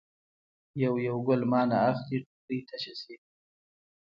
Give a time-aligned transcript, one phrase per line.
[0.83, 3.15] یو یو ګل مانه اخلي ټوکرۍ تشه شي.